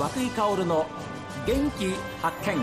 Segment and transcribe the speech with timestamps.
[0.00, 0.86] 和井薫の
[1.46, 1.90] 元気
[2.22, 2.56] 発見。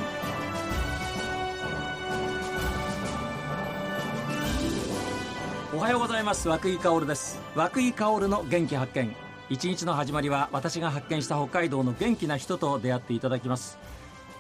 [5.71, 6.50] おはようございます。
[6.50, 7.39] 和井薫です。
[7.54, 9.16] 和井薫の元気発見。
[9.52, 13.77] 一日の始まりは私が発見した北海道の元気な人と出会っていただきます。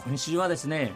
[0.03, 0.91] 今週はですね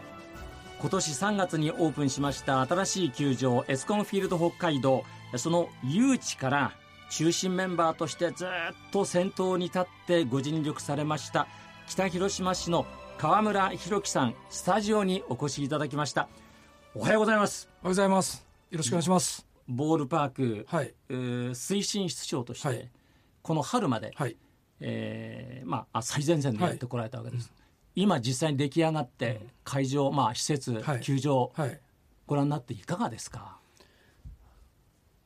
[0.79, 5.03] 今年3月にオープンしました新しい球場エスコンフィールド北海道。
[5.37, 6.71] その誘致から
[7.11, 8.47] 中心メンバーとしてずっ
[8.91, 11.47] と先頭に立ってご尽力されました
[11.87, 12.85] 北広島市の
[13.17, 16.27] 川村弘樹さんスタジオにお越しいただきました。
[16.95, 17.69] おはようございます。
[17.83, 18.45] おはようございます。
[18.69, 19.45] よろしくお願いします。
[19.67, 20.93] ボールパーク、はい。
[21.09, 22.89] えー推進室長として、はい。
[23.41, 24.37] この春まで、はい。
[24.79, 27.51] えーまああ最前線でやってこられたわけです、
[27.95, 31.01] 今実際に出来上がって会場、まあ、施設、はい。
[31.01, 31.79] 球場はい。
[32.27, 33.57] ご覧になっていかがですか、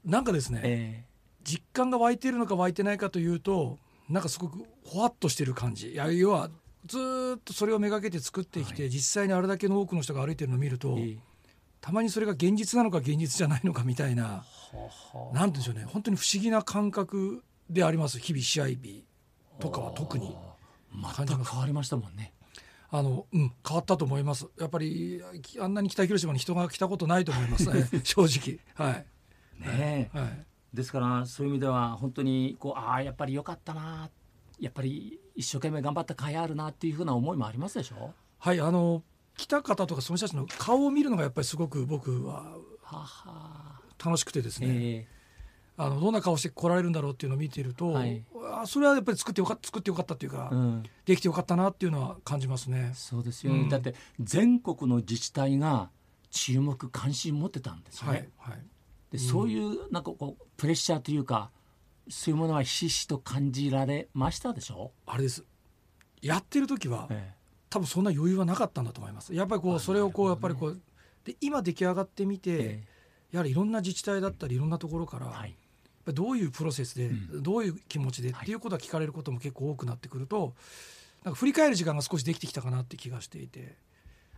[0.03, 1.03] なんかですね、え
[1.43, 3.77] 実感が湧いているのか湧いてないかというと
[4.09, 5.91] なんかすごくほわっとしてる感じ。
[5.91, 6.49] いや要は
[6.85, 11.19] ずーっとそれをめがけて作ってきて、は実際にあれだけの多くの人が歩いてるのを見ると、ーえ
[11.81, 14.43] たまにそれが現実なのか現実じゃないのかみたいなーは
[15.13, 15.31] あは。
[15.31, 15.85] あなんて言うんでしょうね。
[15.85, 18.19] 本当に不思議な感覚であります。
[18.19, 19.05] 日々試合日
[19.59, 20.35] とかは特に。
[21.17, 22.33] 全く変わりましたもんね。
[22.89, 24.47] あの、うん、変わったと思います。
[24.59, 25.21] やっぱり
[25.59, 27.89] あんなに北広島に人が来たことないと思いますね。
[28.03, 28.59] 正直。
[28.75, 29.05] はい、
[29.59, 30.17] ねえ。
[30.17, 30.45] はい。
[30.73, 34.09] ですからそういう意味では本当にこうああやっぱり良かったな
[34.59, 38.13] やっぱり一生懸命頑張った甲斐あるなっていうふうな思いもありますでしょ？
[38.39, 39.03] はいあの
[39.37, 43.81] 来た方とかその人たちの顔を見るのがやっぱりすごく僕ははは。
[44.03, 45.07] 楽しくてですね、え
[45.77, 48.23] あのどんな顔して来られるんだろうっていうのを見ていると、はい。
[48.53, 50.83] あそれはやっぱり作ってよかった作ってよかったっていうか、えうん。
[51.05, 52.91] できてよかったなっていうのは感じますね。
[52.93, 53.69] そうですよね、うん。
[53.69, 55.89] だって全国の自治体が
[56.29, 58.63] 注目関心持ってたんですよね、はいはい。
[59.11, 61.49] でそういうなんかこうプレッシャーというか
[62.09, 65.43] そういうものはひしひしと感じられましたでしょ、あれです。
[66.21, 67.33] やってる時はえ
[67.69, 69.33] 多分そんな余裕はなかったんだと思います。
[69.33, 70.81] やっぱりこあうそれをこうやっぱりこう
[71.25, 72.83] で今出来上がってみて、え
[73.31, 75.55] やはりいろんな自治体だったりいろんなところから、はい。
[76.13, 77.43] どういうプロセスで、うん。
[77.43, 80.53] どういう気持ちでっていうことが聞かれることも結構多くなってくると
[81.23, 83.75] なんか振り返る時間が少しできてきたかなって気がしていて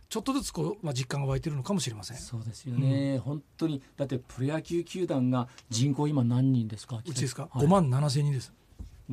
[0.08, 2.16] ちょっとずつこう、まあ、実感が湧いてるのかもしれません。
[2.16, 7.02] そうですよね、本当にだってプロ野球球団が人口今何人ですか？
[7.04, 7.66] うちですか、はい。
[7.66, 8.52] 5万7千人です。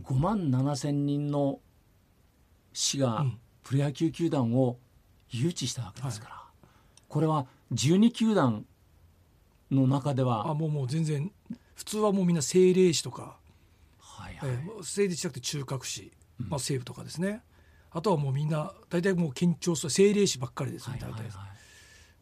[0.02, 1.60] 5万7千人の
[2.74, 3.38] 市がうん。
[3.64, 4.78] プロ野球球団を
[5.32, 6.44] 誘致したわけですから、
[7.10, 8.66] これは12球団
[9.72, 11.32] の中では、あもうもう全然
[11.74, 13.38] 普通はもうみんな政令市とか、
[14.00, 14.50] はいはい。
[14.50, 16.50] えー政令市じゃなくて中核市、うん。
[16.50, 17.42] まあ、政府とかですね
[17.96, 21.28] あとはもうみんな大体もう県庁所政令市ばっかりですね大体はいはい。
[21.30, 21.56] はい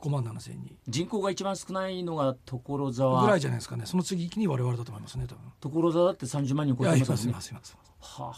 [0.04, 0.76] 5万7千人。
[0.90, 5.42] 人口が一番少ないのが所ぐ沢らいじゃないですかねその次に我々だと思いますね多分。
[5.62, 8.34] 所沢だって30万人超えてますすいますいますはあは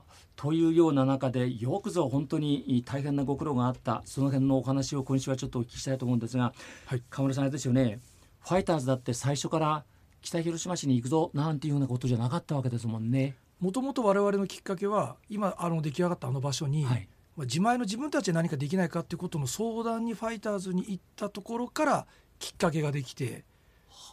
[0.00, 0.02] あ。
[0.34, 4.02] というような中でよくぞ本当に大変なご苦労があった。
[4.04, 6.52] その辺のお話を今週はちょっとお聞きしたいと思うんですが、
[6.86, 7.02] はい。
[7.08, 8.00] 河村さんあれですよね。
[8.40, 9.84] ファイターズだって最初から
[10.22, 13.36] 北広島市に行くぞなんていうようなことじゃなかったわけですもんね。
[13.60, 17.08] もともと我々のきっかけは今あの出来上がったあの場所に、はい。
[17.36, 22.06] まあ、自前の自分たちで何かできないかっていうことの相談にファイターズに行ったところから
[22.38, 23.44] きっかけができて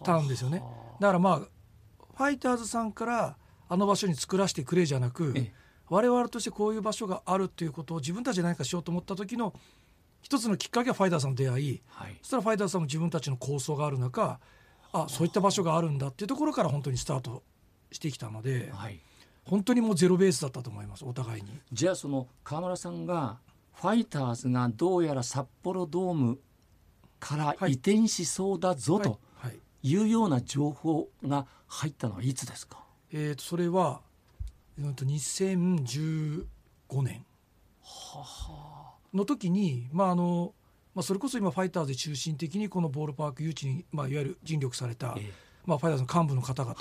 [0.03, 0.59] たんですよね。
[0.59, 0.65] は
[0.99, 3.37] だからまあファイターズさんから
[3.69, 5.53] あの場所に作らせてくれじゃなくええ。
[5.89, 9.53] 我々としてこういう場所があるっていうことを自分たちで何かしようと思った時の
[10.21, 11.81] 一つのきっかけはファイターズさんの出会い。
[11.97, 12.17] あはい。
[12.21, 14.39] そしたらファイターズさんも自分たちの構想がある中
[14.93, 17.43] あそういった場所があるんだっていうところから本当にスタート
[17.91, 18.71] してきたので。
[18.73, 18.99] はい、
[19.45, 21.49] 本当にもうゼロベースだったと思いますお互いに。
[21.71, 23.37] じゃあその河村さんが
[23.73, 26.39] ファイターズがどうやら札幌ドーム
[27.19, 27.71] からはい。
[27.71, 29.03] 移転しそうだぞはい。
[29.03, 29.59] とはい。
[29.83, 32.83] いうような情報が入ったのはいつですか？
[33.11, 34.01] えー、とそれは、
[34.79, 36.45] えー、と2015
[37.03, 37.25] 年。
[39.13, 40.53] の時に、まああの
[40.95, 45.31] まあ、それこそ今ファイターズで中心的にこのボールパーク誘致に、まあ、いわゆる尽力された、え
[45.65, 46.75] まあ、ファイターズの幹部の方々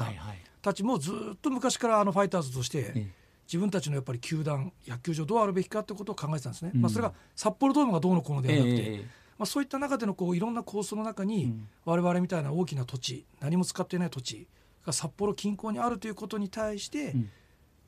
[0.60, 3.06] たちもずっと昔からあのファイターズとして、え
[3.46, 6.80] 自分たちのやっぱり球団野球場どうあるべきかってことを考えてたんですね、うん。
[6.80, 9.04] まあ、それが札幌ドームがどうのこうのではなくて、え
[9.38, 11.68] まあ、そういった中でのこういろんな構想の中に、うん。
[11.84, 14.46] 我々みたいな大きな土地何も使っていない土地
[14.86, 17.30] が札幌近郊にあるということに対して、うん。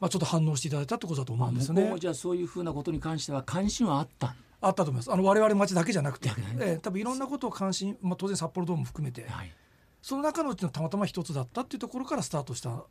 [0.01, 1.95] まあ、ちょっと反応していただいたってことだと思まあうんですよね。
[1.99, 5.13] じゃあそういうふうなことに関しては関心はあったあったと思います。
[5.13, 6.31] あの我々の町だけじゃなくて、
[6.61, 9.27] ええ多分いろんなことを関心、まあ、当然札幌ドームも含めて。
[9.29, 9.53] はい
[10.05, 12.85] その中のうちのたまたま一つだったっていうところからスタートした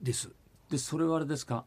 [0.00, 0.30] です。
[0.70, 1.66] でそれはあれですか？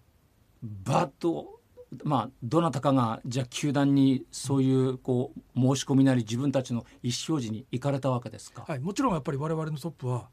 [0.64, 1.60] バッと
[2.04, 8.66] まあどなたかがじゃあ球団にそういうこう申し込みなり自分たちの意思表示に行かれたわけですか？
[8.68, 10.30] はい、もちろんやっぱり我々のトップは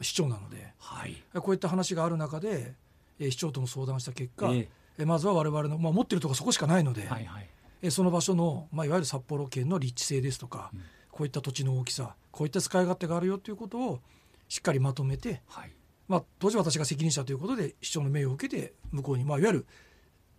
[0.00, 2.76] 市長なのではい、こういった話がある中で、
[3.18, 5.04] えー市長とも相談した結果、ええ。
[5.04, 7.50] まずは我々の、まあ、持ってるところそこしかないので、はいはい。
[7.82, 10.80] えその場所の、まあ、いわゆる札幌県の立地性ですとか、うん
[11.20, 14.00] こういった土地の大きさこういった使い勝手があるよということを
[14.48, 15.70] しっかりまとめて、はい。
[16.08, 19.66] まあ、当時私が責任者ということで市長の命を受けて向こうに、まあ、いわゆる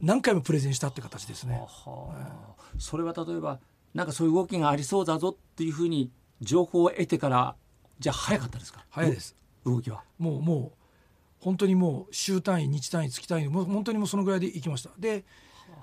[0.02, 1.54] 何回もプレゼンしたって形ですね。
[1.54, 3.60] はあそれは例えば
[3.94, 6.10] なんかそういう動きがありそうだぞっていうふうに
[6.42, 7.56] 情報を得てから
[8.00, 8.84] じゃあ早かったですか？
[8.90, 9.36] 早いです。
[9.64, 10.04] 動きは。
[10.18, 10.78] もうもう
[11.42, 14.90] 本当にもう週単位日単位月単位もう本当にもうそのぐらいで行きました。
[14.98, 15.26] で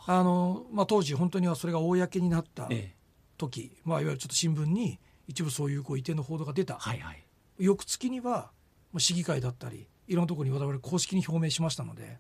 [0.09, 2.98] あの、まあ、当時本当にはそれが公になったええ
[3.39, 7.25] 時、まあ、いわゆるちょっと新聞に一部そういうこう移転の報道が出た、はいはい。
[7.59, 8.51] 翌月には
[8.99, 12.19] 市議会だったりいろんなところに我々公式に表明しましたので、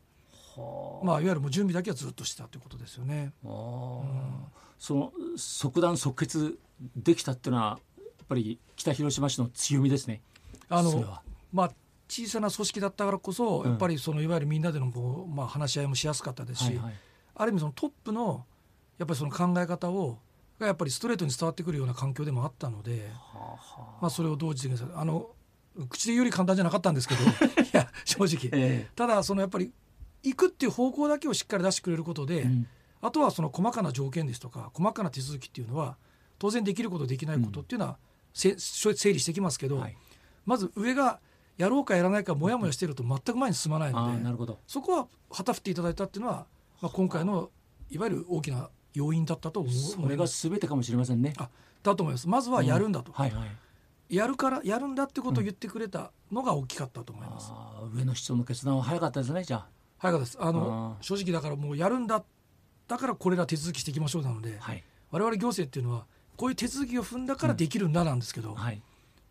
[0.56, 3.32] はまあ、いわゆるもう準備だけはずっとしてたということですよね。
[3.44, 4.58] ああ。
[4.78, 6.58] その即断即決
[6.96, 10.20] できたっていうのはやっぱり北広島市の強みですね。
[10.68, 11.04] あの
[11.52, 11.72] まあ
[12.08, 13.70] 小さな組織だったからこそ、うん。
[13.70, 16.94] やっぱりそのいわゆるみんなでのこう、まあ、話し合いもしやすかったですし、はいはい。
[17.34, 18.44] ある意味そのトップの
[18.98, 20.18] やっぱりその考え方を
[20.58, 23.10] がやっぱりストレートに伝わってくるような環境でもあったので、
[24.00, 25.30] まあ、それをどう実現するあの
[25.88, 27.22] 口で言うより簡単じゃなかったんですけど
[27.62, 28.50] いや正直。
[28.52, 29.72] えただそのやっぱり
[30.22, 32.66] 行くっていう方向だけをしっかり出してくれることで、えうん。
[33.00, 35.96] あとはその細かな条件ですとか細かな手続きっていうのは
[36.38, 37.98] 当然できることできないことっていうのは、
[38.32, 39.96] せ整理してきますけど、はい。
[40.46, 41.20] まず上が
[41.56, 44.58] やろうかやらないかモヤモヤしてると全く前に進まないのでなるほど。
[44.66, 46.46] そこは旗振っていただいたっていうのは、
[46.80, 47.50] まあ、今回の
[47.90, 49.72] いわゆる大きな要因だったと思う。
[49.72, 51.32] それが全てかもしれませんね。
[51.38, 51.48] あ
[51.82, 52.28] だと思います。
[52.28, 53.46] まずはやるんだと、はいは
[54.10, 54.16] い。
[54.16, 59.66] やるからやるんだってことを言ってくれたのが大きかったと思います、ああ上の市長の決断は早かったですねじゃ
[59.98, 60.38] 早かったです。
[60.40, 62.24] あの正直だからもうやるんだ
[62.88, 64.82] だからこれら手続きしていきましょうなので、あはい。
[65.10, 66.06] 我々行政っていうのは
[66.36, 68.80] こういう手続きを踏んだからできるんだなんですけど、はい。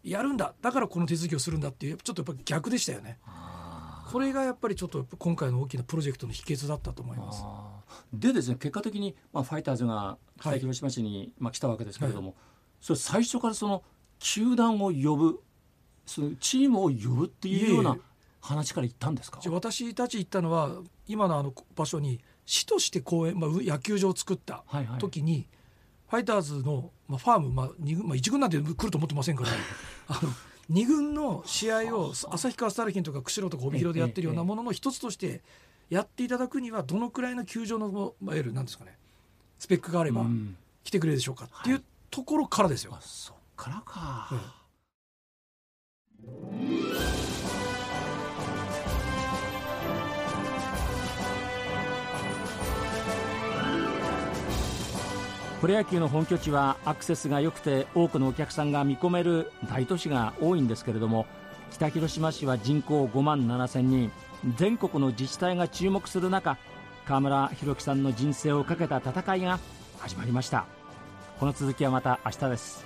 [0.04, 0.54] やるんだ。
[0.62, 3.18] だからこの手続きをするんだっていうちょっとやっぱ逆でしたよね。
[3.26, 7.44] ああこれがやっぱりちょっと今回の大きなプロジェクトの秘訣だったと思います
[8.14, 10.60] でですね結果的に、まあ、ファイターズが北はい。
[10.60, 12.36] 広島市に、まあ、来たわけですけれども、
[12.82, 13.84] それ最初からその
[14.20, 15.40] 球団を呼ぶ
[16.06, 17.98] そのチームを呼ぶっていうような
[18.42, 19.40] 話から言ったんですか？
[19.50, 20.72] 私たち行ったのは
[21.08, 25.00] 今のあの場所に市として公園、まあ、う野球場を作ったはいはい。
[25.00, 25.48] 時に、
[26.10, 29.50] ファイターズの、まあ、ファーム、まあ二軍まあ、1軍なんて来ると思ってませんから
[30.08, 30.30] あの
[30.72, 35.42] 2軍の試合を旭川スタルヒンとか釧路とか帯広でやってるようなものの一つとして
[35.90, 38.98] やっていただくにはどのくらいの球場の、まあ、いわゆるなんですかね
[39.60, 40.58] スペックがあればうん。
[40.84, 42.94] 来てくれるでしょうかっていはうところからですよ。
[42.96, 43.02] あ。
[43.02, 44.58] そっからか、うん
[55.60, 61.26] プロ野球の本拠地はアクセスが良くて多くのお客さんが見込める大都市が多いんですけれども
[61.72, 64.12] 北広島市は人口5万7千人
[64.56, 66.58] 全国の自治体が注目する中
[67.06, 69.60] 河村弘樹さんの人生をかけた戦いが
[70.00, 70.66] 始まりました。
[71.40, 72.86] この続きはまた明日です。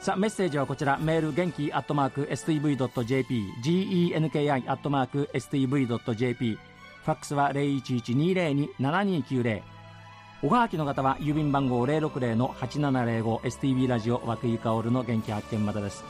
[0.00, 0.98] さあメッセージはこちら。
[0.98, 6.58] メール元気アットマーク STV.jp genki アットマーク STV.jp
[7.04, 9.62] ファックスは0112027290
[10.42, 16.02] おはがきの方は郵便番号060-8705 STB ラジオ和久井薫の元気発見までです。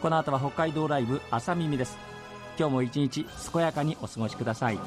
[0.00, 2.13] この後は北海道ライブ朝耳です。
[2.58, 4.78] 今日も一日健やかにお過ごしください。